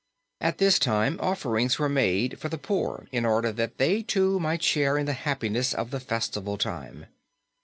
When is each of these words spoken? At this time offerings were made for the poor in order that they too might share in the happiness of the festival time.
At 0.39 0.57
this 0.57 0.79
time 0.79 1.19
offerings 1.19 1.77
were 1.77 1.87
made 1.87 2.39
for 2.39 2.49
the 2.49 2.57
poor 2.57 3.05
in 3.11 3.23
order 3.23 3.51
that 3.51 3.77
they 3.77 4.01
too 4.01 4.39
might 4.39 4.63
share 4.63 4.97
in 4.97 5.05
the 5.05 5.13
happiness 5.13 5.75
of 5.75 5.91
the 5.91 5.99
festival 5.99 6.57
time. 6.57 7.05